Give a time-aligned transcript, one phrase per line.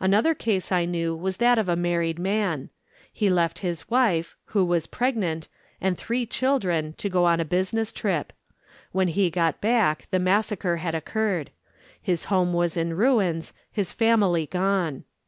[0.00, 2.70] Another case I knew was that of a married man.
[3.12, 5.46] He left his wife, who was pregnant,
[5.80, 8.32] and three children, to go on a business trip.
[8.90, 11.50] When he got back the massacre had occurred.
[12.02, 15.04] His home was in ruins, his family gone.